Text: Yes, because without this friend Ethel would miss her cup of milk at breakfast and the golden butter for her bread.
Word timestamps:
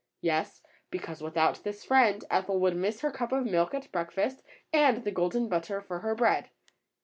Yes, 0.21 0.63
because 0.89 1.21
without 1.21 1.63
this 1.63 1.85
friend 1.85 2.25
Ethel 2.31 2.59
would 2.59 2.75
miss 2.75 3.01
her 3.01 3.11
cup 3.11 3.31
of 3.31 3.45
milk 3.45 3.75
at 3.75 3.91
breakfast 3.91 4.41
and 4.73 5.03
the 5.03 5.11
golden 5.11 5.47
butter 5.47 5.79
for 5.79 5.99
her 5.99 6.15
bread. 6.15 6.49